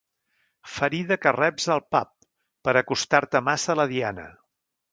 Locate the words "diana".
3.95-4.27